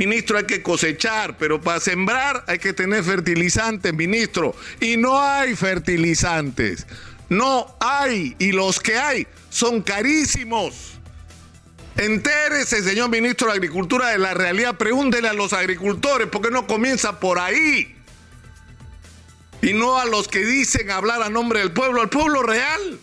Ministro, 0.00 0.38
hay 0.38 0.44
que 0.44 0.62
cosechar, 0.62 1.36
pero 1.36 1.60
para 1.60 1.78
sembrar 1.78 2.42
hay 2.46 2.58
que 2.58 2.72
tener 2.72 3.04
fertilizantes, 3.04 3.92
ministro. 3.92 4.56
Y 4.80 4.96
no 4.96 5.20
hay 5.20 5.54
fertilizantes. 5.54 6.86
No 7.28 7.76
hay. 7.80 8.34
Y 8.38 8.52
los 8.52 8.80
que 8.80 8.96
hay 8.96 9.26
son 9.50 9.82
carísimos. 9.82 10.92
Entérese, 11.98 12.82
señor 12.82 13.10
ministro 13.10 13.48
de 13.48 13.52
Agricultura, 13.52 14.08
de 14.08 14.16
la 14.16 14.32
realidad. 14.32 14.78
Pregúntele 14.78 15.28
a 15.28 15.34
los 15.34 15.52
agricultores, 15.52 16.28
¿por 16.28 16.40
qué 16.40 16.50
no 16.50 16.66
comienza 16.66 17.20
por 17.20 17.38
ahí? 17.38 17.94
Y 19.60 19.74
no 19.74 19.98
a 19.98 20.06
los 20.06 20.28
que 20.28 20.46
dicen 20.46 20.90
hablar 20.90 21.22
a 21.22 21.28
nombre 21.28 21.58
del 21.58 21.72
pueblo, 21.72 22.00
al 22.00 22.08
pueblo 22.08 22.42
real, 22.42 22.98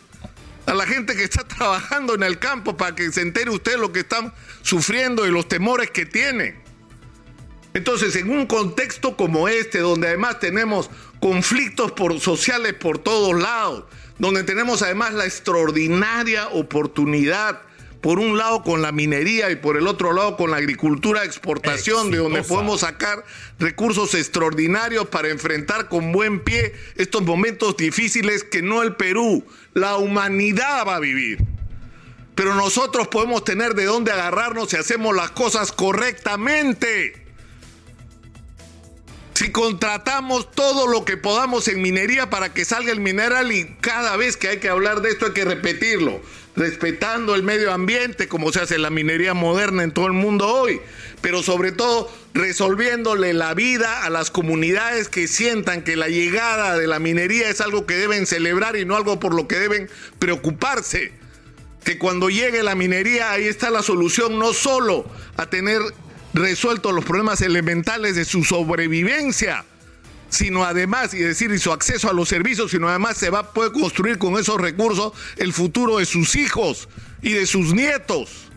a 0.65 0.73
la 0.73 0.87
gente 0.87 1.15
que 1.15 1.25
está 1.25 1.43
trabajando 1.47 2.15
en 2.15 2.23
el 2.23 2.39
campo 2.39 2.75
para 2.75 2.95
que 2.95 3.11
se 3.11 3.21
entere 3.21 3.51
usted 3.51 3.77
lo 3.77 3.91
que 3.91 3.99
están 3.99 4.33
sufriendo 4.63 5.27
y 5.27 5.29
los 5.29 5.47
temores 5.47 5.91
que 5.91 6.07
tiene. 6.07 6.65
Entonces, 7.77 8.15
en 8.15 8.31
un 8.31 8.47
contexto 8.47 9.15
como 9.15 9.47
este, 9.47 9.77
donde 9.77 10.07
además 10.07 10.39
tenemos 10.39 10.89
conflictos 11.19 11.91
por, 11.91 12.19
sociales 12.19 12.73
por 12.73 12.97
todos 12.97 13.39
lados, 13.39 13.83
donde 14.17 14.43
tenemos 14.43 14.81
además 14.81 15.13
la 15.13 15.25
extraordinaria 15.25 16.47
oportunidad, 16.47 17.61
por 18.01 18.17
un 18.17 18.35
lado 18.35 18.63
con 18.63 18.81
la 18.81 18.91
minería 18.91 19.51
y 19.51 19.57
por 19.57 19.77
el 19.77 19.85
otro 19.85 20.11
lado 20.11 20.37
con 20.37 20.49
la 20.49 20.57
agricultura 20.57 21.21
de 21.21 21.27
exportación, 21.27 22.09
de 22.09 22.17
donde 22.17 22.41
podemos 22.41 22.79
sacar 22.79 23.23
recursos 23.59 24.15
extraordinarios 24.15 25.07
para 25.09 25.29
enfrentar 25.29 25.87
con 25.87 26.11
buen 26.11 26.39
pie 26.43 26.73
estos 26.95 27.21
momentos 27.21 27.77
difíciles 27.77 28.43
que 28.43 28.63
no 28.63 28.81
el 28.81 28.95
Perú, 28.95 29.45
la 29.75 29.97
humanidad 29.97 30.87
va 30.87 30.95
a 30.95 30.99
vivir. 30.99 31.45
Pero 32.33 32.55
nosotros 32.55 33.07
podemos 33.07 33.43
tener 33.43 33.75
de 33.75 33.85
dónde 33.85 34.11
agarrarnos 34.11 34.69
si 34.71 34.77
hacemos 34.77 35.15
las 35.15 35.29
cosas 35.29 35.71
correctamente 35.71 37.26
si 39.37 39.51
contratamos 39.51 40.49
todo 40.49 40.87
lo 40.87 41.05
que 41.05 41.15
podamos 41.15 41.67
en 41.67 41.79
minería 41.79 42.27
para 42.27 42.55
que 42.55 42.65
salga 42.65 42.91
el 42.91 42.99
mineral 42.99 43.51
y 43.51 43.67
cada 43.81 44.17
vez 44.17 44.35
que 44.35 44.47
hay 44.47 44.57
que 44.57 44.67
hablar 44.67 45.03
de 45.03 45.11
esto 45.11 45.27
hay 45.27 45.33
que 45.33 45.45
repetirlo, 45.45 46.19
respetando 46.55 47.35
el 47.35 47.43
medio 47.43 47.71
ambiente 47.71 48.27
como 48.27 48.51
se 48.51 48.61
hace 48.61 48.79
la 48.79 48.89
minería 48.89 49.35
moderna 49.35 49.83
en 49.83 49.91
todo 49.91 50.07
el 50.07 50.13
mundo 50.13 50.47
hoy, 50.47 50.81
pero 51.21 51.43
sobre 51.43 51.71
todo 51.71 52.11
resolviéndole 52.33 53.35
la 53.35 53.53
vida 53.53 54.05
a 54.05 54.09
las 54.09 54.31
comunidades 54.31 55.07
que 55.07 55.27
sientan 55.27 55.83
que 55.83 55.95
la 55.95 56.07
llegada 56.07 56.75
de 56.75 56.87
la 56.87 56.97
minería 56.97 57.47
es 57.47 57.61
algo 57.61 57.85
que 57.85 57.95
deben 57.95 58.25
celebrar 58.25 58.75
y 58.75 58.85
no 58.85 58.95
algo 58.95 59.19
por 59.19 59.35
lo 59.35 59.47
que 59.47 59.59
deben 59.59 59.87
preocuparse. 60.17 61.11
Que 61.83 61.99
cuando 61.99 62.31
llegue 62.31 62.63
la 62.63 62.73
minería 62.73 63.31
ahí 63.31 63.43
está 63.43 63.69
la 63.69 63.83
solución 63.83 64.39
no 64.39 64.51
solo 64.53 65.05
a 65.37 65.47
tener 65.47 65.83
resuelto 66.37 66.91
los 66.91 67.05
problemas 67.05 67.41
elementales 67.41 68.15
de 68.15 68.25
su 68.25 68.43
sobrevivencia, 68.43 69.65
sino 70.29 70.63
además, 70.63 71.13
y 71.13 71.19
decir, 71.19 71.51
y 71.51 71.59
su 71.59 71.71
acceso 71.71 72.09
a 72.09 72.13
los 72.13 72.29
servicios, 72.29 72.71
sino 72.71 72.89
además 72.89 73.17
se 73.17 73.29
va 73.29 73.39
a 73.39 73.51
poder 73.53 73.71
construir 73.71 74.17
con 74.17 74.37
esos 74.37 74.59
recursos 74.59 75.13
el 75.37 75.53
futuro 75.53 75.97
de 75.97 76.05
sus 76.05 76.35
hijos 76.35 76.89
y 77.21 77.33
de 77.33 77.45
sus 77.45 77.73
nietos. 77.73 78.49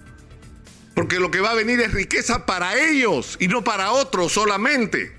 Porque 0.94 1.20
lo 1.20 1.30
que 1.30 1.40
va 1.40 1.52
a 1.52 1.54
venir 1.54 1.80
es 1.80 1.92
riqueza 1.92 2.44
para 2.46 2.76
ellos 2.78 3.36
y 3.40 3.48
no 3.48 3.64
para 3.64 3.92
otros 3.92 4.32
solamente. 4.32 5.12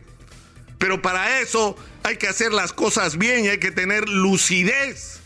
Pero 0.77 1.01
para 1.01 1.39
eso 1.39 1.75
hay 2.03 2.17
que 2.17 2.27
hacer 2.27 2.51
las 2.53 2.73
cosas 2.73 3.17
bien 3.17 3.45
y 3.45 3.49
hay 3.49 3.59
que 3.59 3.71
tener 3.71 4.07
lucidez. 4.09 5.19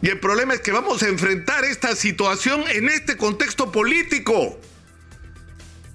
Y 0.00 0.08
el 0.08 0.20
problema 0.20 0.54
es 0.54 0.60
que 0.60 0.72
vamos 0.72 1.02
a 1.02 1.08
enfrentar 1.08 1.64
esta 1.64 1.94
situación 1.96 2.64
en 2.68 2.88
este 2.88 3.16
contexto 3.16 3.72
político. 3.72 4.58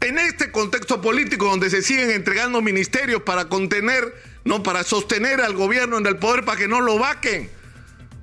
En 0.04 0.20
este 0.20 0.52
contexto 0.52 1.00
político 1.00 1.46
donde 1.46 1.70
se 1.70 1.82
siguen 1.82 2.12
entregando 2.12 2.62
ministerios 2.62 3.22
para 3.22 3.48
contener, 3.48 4.14
no 4.44 4.62
para 4.62 4.84
sostener 4.84 5.40
al 5.40 5.54
gobierno 5.54 5.98
en 5.98 6.06
el 6.06 6.18
poder 6.18 6.44
para 6.44 6.58
que 6.58 6.68
no 6.68 6.82
lo 6.82 7.00
vaquen, 7.00 7.50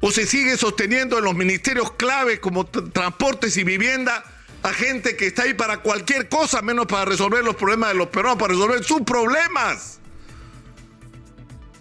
o 0.01 0.13
se 0.13 0.27
sigue 0.27 0.59
sosteniendo 0.59 1.17
en 1.17 1.25
los 1.25 1.35
ministerios 1.35 1.93
claves 1.93 2.39
como 2.39 2.67
transportes 2.67 3.57
y 3.57 3.65
vivienda 3.65 4.23
a 4.63 4.75
gente 4.75 5.17
que 5.17 5.29
está 5.29 5.45
ahí 5.45 5.55
para 5.55 5.79
cualquier 5.79 6.29
cosa 6.29 6.61
menos 6.61 6.85
para 6.85 7.07
resolver 7.07 7.43
los 7.43 7.57
problemas 7.57 7.93
de 7.93 7.95
los 7.95 8.09
peruanos, 8.09 8.39
para 8.39 8.53
resolver 8.53 8.85
sus 8.85 9.01
problemas. 9.01 10.01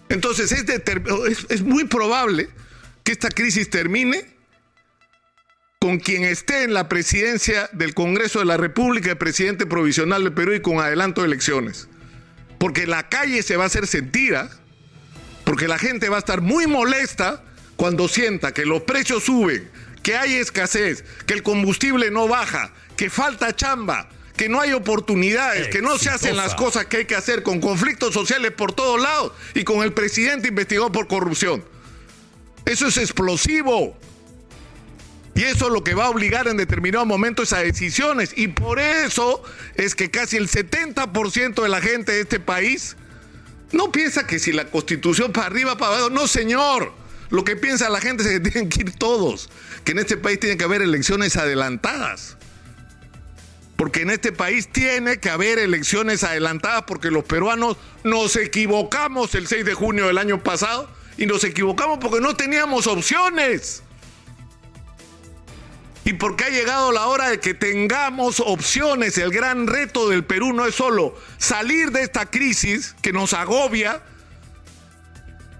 Entonces 0.08 0.50
es, 0.54 1.46
es 1.50 1.62
muy 1.62 1.84
probable 1.84 2.50
que 3.04 3.12
esta 3.12 3.28
crisis 3.28 3.70
termine 3.70 4.39
con 5.90 5.98
quien 5.98 6.24
esté 6.24 6.62
en 6.62 6.76
la 6.76 6.88
presidencia 6.88 7.68
del 7.74 7.96
Congreso 7.96 8.38
de 8.38 8.46
la 8.46 8.58
República, 8.58 9.10
el 9.10 9.18
presidente 9.18 9.66
provisional 9.66 10.24
de 10.24 10.30
Perú 10.30 10.54
y 10.54 10.62
con 10.62 10.80
adelanto 10.80 11.22
de 11.22 11.28
elecciones. 11.28 11.88
Porque 12.60 12.86
la 12.86 13.10
calle 13.10 13.42
se 13.42 13.58
va 13.58 13.64
a 13.64 13.68
hacer 13.68 13.88
sentida, 13.88 14.52
porque 15.46 15.68
la 15.68 15.80
gente 15.80 16.08
va 16.08 16.18
a 16.18 16.20
estar 16.20 16.42
muy 16.42 16.68
molesta 16.68 17.44
cuando 17.76 18.08
sienta 18.08 18.54
que 18.54 18.68
los 18.68 18.84
precios 18.84 19.24
suben, 19.24 19.68
que 20.04 20.16
hay 20.16 20.36
escasez, 20.36 21.04
que 21.26 21.34
el 21.34 21.42
combustible 21.42 22.12
no 22.12 22.28
baja, 22.28 22.72
que 22.96 23.10
falta 23.10 23.56
chamba, 23.56 24.10
que 24.38 24.48
no 24.48 24.62
hay 24.62 24.74
oportunidades, 24.74 25.70
que 25.70 25.82
no 25.82 25.98
se 25.98 26.12
hacen 26.12 26.38
las 26.38 26.54
cosas 26.54 26.86
que 26.86 26.98
hay 26.98 27.06
que 27.06 27.16
hacer, 27.16 27.42
con 27.42 27.60
conflictos 27.60 28.14
sociales 28.14 28.52
por 28.52 28.74
todos 28.74 29.02
lados 29.02 29.32
y 29.56 29.64
con 29.64 29.82
el 29.82 29.92
presidente 29.92 30.50
investigado 30.50 30.92
por 30.92 31.08
corrupción. 31.08 31.66
Eso 32.64 32.86
es 32.86 32.98
explosivo. 32.98 33.98
Y 35.36 35.44
eso 35.44 35.68
es 35.68 35.74
lo 35.74 35.84
que 35.84 35.96
va 35.96 36.06
a 36.06 36.10
obligar 36.10 36.48
en 36.48 36.58
determinado 36.58 37.06
momento 37.06 37.44
a 37.52 37.60
decisiones. 37.60 38.34
Y 38.36 38.50
por 38.50 38.80
eso 38.80 39.42
es 39.76 39.96
que 39.96 40.12
casi 40.12 40.38
el 40.38 40.50
70% 40.50 41.64
de 41.64 41.70
la 41.70 41.82
gente 41.82 42.12
de 42.12 42.22
este 42.22 42.40
país 42.40 42.98
no 43.72 43.92
piensa 43.92 44.26
que 44.26 44.40
si 44.40 44.52
la 44.52 44.66
constitución 44.66 45.32
para 45.32 45.48
arriba, 45.48 45.78
para 45.78 45.94
abajo, 45.94 46.10
no 46.10 46.28
señor. 46.28 46.92
Lo 47.30 47.44
que 47.44 47.56
piensa 47.56 47.90
la 47.90 48.02
gente 48.02 48.24
es 48.24 48.30
que 48.30 48.40
tienen 48.50 48.70
que 48.70 48.82
ir 48.82 48.92
todos, 48.92 49.50
que 49.84 49.92
en 49.92 50.00
este 50.00 50.18
país 50.18 50.40
tiene 50.40 50.58
que 50.58 50.64
haber 50.64 50.82
elecciones 50.82 51.38
adelantadas. 51.38 52.38
Porque 53.76 54.02
en 54.02 54.10
este 54.10 54.34
país 54.34 54.68
tiene 54.70 55.20
que 55.20 55.30
haber 55.30 55.58
elecciones 55.58 56.26
adelantadas 56.26 56.84
porque 56.86 57.12
los 57.12 57.24
peruanos 57.24 57.78
nos 58.04 58.36
equivocamos 58.36 59.34
el 59.36 59.48
6 59.48 59.64
de 59.64 59.74
junio 59.74 60.08
del 60.08 60.18
año 60.18 60.44
pasado 60.44 60.90
y 61.18 61.26
nos 61.28 61.46
equivocamos 61.46 62.00
porque 62.00 62.20
no 62.20 62.36
teníamos 62.36 62.88
opciones. 62.88 63.84
Y 66.10 66.14
porque 66.14 66.46
ha 66.46 66.50
llegado 66.50 66.92
la 66.92 67.06
hora 67.06 67.30
de 67.30 67.40
que 67.40 67.54
tengamos 67.54 68.40
opciones. 68.40 69.20
El 69.20 69.30
gran 69.30 69.68
reto 69.68 70.10
del 70.10 70.24
Perú 70.24 70.54
no 70.54 70.66
es 70.66 70.74
solo 70.74 71.16
salir 71.38 71.92
de 71.92 72.02
esta 72.02 72.26
crisis 72.26 72.96
que 73.04 73.14
nos 73.14 73.34
agobia, 73.34 74.02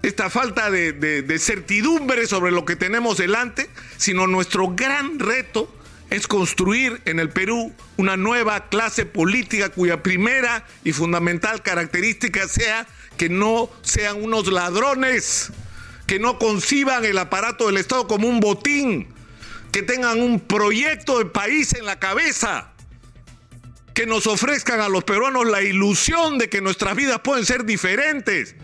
esta 0.02 0.28
falta 0.28 0.68
de, 0.68 1.38
certidumbre 1.38 2.26
sobre 2.26 2.50
lo 2.50 2.64
que 2.64 2.74
tenemos 2.74 3.16
delante, 3.16 3.70
sino 3.96 4.26
nuestro 4.26 4.74
gran 4.74 5.20
reto 5.20 5.72
es 6.10 6.26
construir 6.26 7.00
en 7.04 7.20
el 7.20 7.28
Perú 7.28 7.72
una 7.96 8.16
nueva 8.16 8.68
clase 8.70 9.06
política 9.06 9.68
cuya 9.68 10.02
primera 10.02 10.66
y 10.82 10.90
fundamental 10.90 11.62
característica 11.62 12.48
sea 12.48 12.88
que 13.16 13.28
no 13.28 13.70
sean 13.82 14.20
unos 14.20 14.48
ladrones, 14.48 15.52
que 16.08 16.18
no 16.18 16.40
conciban 16.40 17.04
el 17.04 17.18
aparato 17.18 17.66
del 17.66 17.76
Estado 17.76 18.08
como 18.08 18.26
un 18.26 18.40
botín, 18.40 19.19
que 19.72 19.82
tengan 19.82 20.20
un 20.20 20.40
proyecto 20.40 21.18
de 21.18 21.26
país 21.26 21.74
en 21.74 21.86
la 21.86 21.98
cabeza, 21.98 22.72
que 23.94 24.06
nos 24.06 24.26
ofrezcan 24.26 24.80
a 24.80 24.88
los 24.88 25.04
peruanos 25.04 25.46
la 25.46 25.62
ilusión 25.62 26.38
de 26.38 26.48
que 26.48 26.60
nuestras 26.60 26.96
vidas 26.96 27.20
pueden 27.20 27.44
ser 27.44 27.64
diferentes 27.64 28.56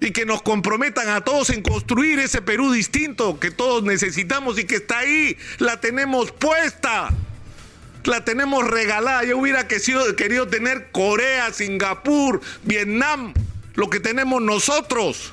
y 0.00 0.10
que 0.10 0.26
nos 0.26 0.42
comprometan 0.42 1.08
a 1.08 1.22
todos 1.22 1.50
en 1.50 1.62
construir 1.62 2.18
ese 2.18 2.42
Perú 2.42 2.72
distinto 2.72 3.40
que 3.40 3.50
todos 3.50 3.82
necesitamos 3.82 4.58
y 4.58 4.64
que 4.64 4.76
está 4.76 4.98
ahí, 4.98 5.36
la 5.58 5.80
tenemos 5.80 6.30
puesta, 6.32 7.10
la 8.04 8.24
tenemos 8.24 8.66
regalada. 8.66 9.24
Yo 9.24 9.38
hubiera 9.38 9.66
querido, 9.66 10.48
tener 10.48 10.90
Corea, 10.92 11.52
Singapur, 11.52 12.40
Vietnam, 12.62 13.32
lo 13.74 13.88
que 13.88 14.00
tenemos 14.00 14.42
nosotros. 14.42 15.32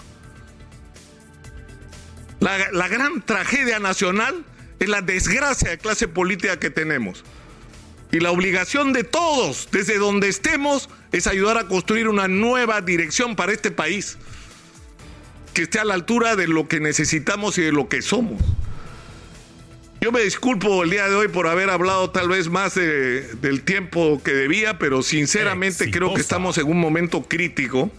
La, 2.39 2.71
la 2.71 2.87
gran 2.87 3.21
tragedia 3.21 3.79
nacional 3.79 4.45
es 4.83 4.89
la 4.89 5.01
desgracia 5.01 5.69
de 5.69 5.77
clase 5.77 6.07
política 6.07 6.59
que 6.59 6.69
tenemos. 6.69 7.23
Y 8.11 8.19
la 8.19 8.31
obligación 8.31 8.93
de 8.93 9.03
todos, 9.03 9.69
desde 9.71 9.97
donde 9.97 10.29
estemos, 10.29 10.89
es 11.11 11.25
ayudar 11.25 11.57
a 11.57 11.67
construir 11.67 12.07
una 12.07 12.27
nueva 12.27 12.81
dirección 12.81 13.35
para 13.35 13.51
este 13.51 13.71
país 13.71 14.17
que 15.53 15.63
esté 15.63 15.79
a 15.79 15.85
la 15.85 15.93
altura 15.93 16.35
de 16.35 16.47
lo 16.47 16.67
que 16.67 16.79
necesitamos 16.79 17.57
y 17.57 17.61
de 17.61 17.71
lo 17.71 17.89
que 17.89 18.01
somos. 18.01 18.41
Yo 20.01 20.11
me 20.11 20.21
disculpo 20.21 20.83
el 20.83 20.89
día 20.89 21.07
de 21.07 21.15
hoy 21.15 21.27
por 21.27 21.47
haber 21.47 21.69
hablado 21.69 22.09
tal 22.09 22.27
vez 22.27 22.49
más 22.49 22.75
del 22.75 23.63
tiempo 23.63 24.21
que 24.23 24.33
debía, 24.33 24.77
pero 24.77 25.01
sinceramente 25.01 25.89
creo 25.91 26.13
que 26.13 26.21
estamos 26.21 26.57
en 26.57 26.67
un 26.67 26.79
momento 26.79 27.23
crítico. 27.23 27.89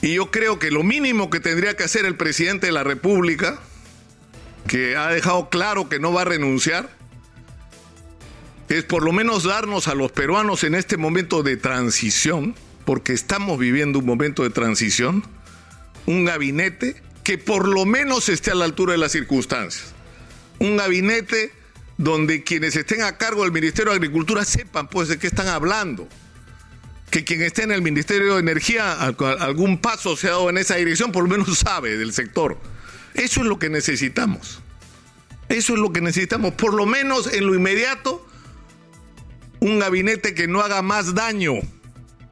Y 0.00 0.14
yo 0.14 0.32
creo 0.32 0.58
que 0.58 0.72
lo 0.72 0.82
mínimo 0.82 1.30
que 1.30 1.38
tendría 1.38 1.76
que 1.76 1.84
hacer 1.84 2.04
el 2.04 2.16
presidente 2.16 2.66
de 2.66 2.72
la 2.72 2.82
República, 2.82 3.60
que 4.66 4.96
ha 4.96 5.08
dejado 5.08 5.48
claro 5.48 5.88
que 5.88 5.98
no 5.98 6.12
va 6.12 6.22
a 6.22 6.24
renunciar, 6.24 6.90
es 8.68 8.84
por 8.84 9.04
lo 9.04 9.12
menos 9.12 9.44
darnos 9.44 9.88
a 9.88 9.94
los 9.94 10.12
peruanos 10.12 10.64
en 10.64 10.74
este 10.74 10.96
momento 10.96 11.42
de 11.42 11.56
transición, 11.56 12.54
porque 12.84 13.12
estamos 13.12 13.58
viviendo 13.58 13.98
un 13.98 14.06
momento 14.06 14.42
de 14.42 14.50
transición, 14.50 15.24
un 16.06 16.24
gabinete 16.24 17.00
que 17.22 17.38
por 17.38 17.68
lo 17.68 17.84
menos 17.84 18.28
esté 18.28 18.50
a 18.50 18.54
la 18.54 18.64
altura 18.64 18.92
de 18.92 18.98
las 18.98 19.12
circunstancias. 19.12 19.92
Un 20.58 20.76
gabinete 20.76 21.52
donde 21.98 22.42
quienes 22.42 22.74
estén 22.76 23.02
a 23.02 23.16
cargo 23.18 23.42
del 23.42 23.52
Ministerio 23.52 23.92
de 23.92 23.96
Agricultura 23.96 24.44
sepan 24.44 24.88
pues 24.88 25.08
de 25.08 25.18
qué 25.18 25.26
están 25.26 25.48
hablando. 25.48 26.08
Que 27.10 27.24
quien 27.24 27.42
esté 27.42 27.62
en 27.64 27.72
el 27.72 27.82
Ministerio 27.82 28.34
de 28.34 28.40
Energía, 28.40 28.94
algún 29.02 29.78
paso 29.78 30.16
se 30.16 30.28
ha 30.28 30.30
dado 30.30 30.48
en 30.50 30.58
esa 30.58 30.76
dirección, 30.76 31.12
por 31.12 31.22
lo 31.22 31.28
menos 31.28 31.58
sabe 31.58 31.96
del 31.96 32.12
sector. 32.12 32.58
Eso 33.14 33.40
es 33.40 33.46
lo 33.46 33.58
que 33.58 33.68
necesitamos. 33.68 34.62
Eso 35.48 35.74
es 35.74 35.78
lo 35.78 35.92
que 35.92 36.00
necesitamos. 36.00 36.54
Por 36.54 36.74
lo 36.74 36.86
menos 36.86 37.32
en 37.32 37.46
lo 37.46 37.54
inmediato, 37.54 38.26
un 39.60 39.78
gabinete 39.78 40.34
que 40.34 40.48
no 40.48 40.60
haga 40.60 40.82
más 40.82 41.14
daño 41.14 41.54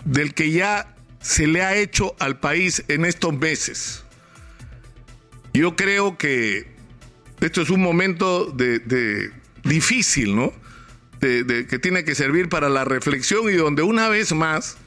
del 0.05 0.35
que 0.35 0.51
ya 0.51 0.97
se 1.21 1.47
le 1.47 1.63
ha 1.63 1.77
hecho 1.77 2.17
al 2.19 2.41
país 2.41 2.83
en 2.89 3.05
estos 3.05 3.35
meses. 3.35 4.05
Yo 5.53 5.77
creo 5.77 6.17
que 6.17 6.75
esto 7.41 7.61
es 7.63 7.71
un 7.71 7.83
momento 7.83 8.47
de, 8.47 9.31
difícil, 9.65 10.35
¿no? 10.35 10.53
De, 11.21 11.67
que 11.67 11.79
tiene 11.79 12.05
que 12.05 12.15
servir 12.15 12.49
para 12.49 12.71
la 12.71 12.85
reflexión 12.85 13.51
y 13.51 13.55
donde 13.55 13.83
una 13.83 14.09
vez 14.09 14.33
más 14.33 14.79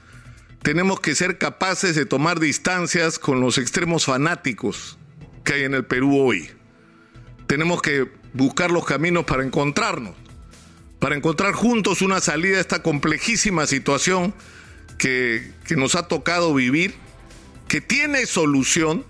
tenemos 0.63 0.99
que 0.99 1.13
ser 1.13 1.37
capaces 1.37 1.95
de 1.95 2.05
tomar 2.05 2.39
distancias 2.39 3.19
con 3.19 3.39
los 3.39 3.59
extremos 3.59 4.05
fanáticos 4.05 4.97
que 5.43 5.53
hay 5.53 5.63
en 5.63 5.73
el 5.73 5.85
Perú 5.85 6.17
hoy. 6.17 6.49
Tenemos 7.47 7.81
que 7.81 8.07
buscar 8.33 8.71
los 8.71 8.85
caminos 8.85 9.25
para 9.25 9.43
encontrarnos, 9.43 10.15
para 10.99 11.15
encontrar 11.15 11.53
juntos 11.53 12.01
una 12.01 12.19
salida 12.19 12.57
a 12.57 12.61
esta 12.61 12.81
complejísima 12.81 13.67
situación 13.67 14.33
que, 14.97 15.51
nos 15.75 15.95
ha 15.95 16.07
tocado 16.07 16.53
vivir, 16.53 16.95
que 17.67 17.81
tiene 17.81 18.25
solución, 18.25 19.05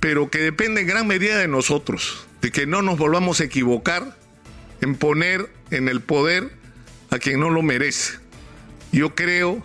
pero 0.00 0.30
que 0.30 0.38
depende 0.38 0.82
en 0.82 0.86
gran 0.86 1.06
medida 1.06 1.38
de 1.38 1.48
nosotros, 1.48 2.26
de 2.40 2.50
que 2.50 2.66
no 2.66 2.82
nos 2.82 2.98
volvamos 2.98 3.40
a 3.40 3.44
equivocar 3.44 4.16
en 4.80 4.96
poner 4.96 5.50
en 5.70 5.88
el 5.88 6.00
poder 6.00 6.50
a 7.10 7.18
quien 7.18 7.40
no 7.40 7.50
lo 7.50 7.62
merece. 7.62 8.18
Yo 8.90 9.14
creo 9.14 9.64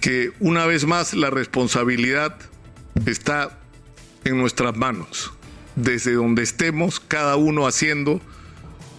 que 0.00 0.32
una 0.40 0.66
vez 0.66 0.86
más 0.86 1.14
la 1.14 1.30
responsabilidad 1.30 2.36
está 3.06 3.57
en 4.28 4.38
nuestras 4.38 4.76
manos, 4.76 5.32
desde 5.74 6.12
donde 6.12 6.42
estemos 6.42 7.00
cada 7.00 7.36
uno 7.36 7.66
haciendo 7.66 8.20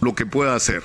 lo 0.01 0.15
que 0.15 0.25
pueda 0.25 0.55
hacer. 0.55 0.83